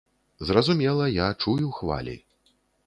Зразумела, 0.47 1.05
я 1.19 1.27
чую 1.45 1.71
хвалі. 1.81 2.21